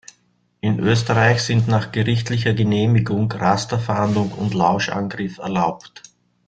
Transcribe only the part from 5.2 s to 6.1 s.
erlaubt.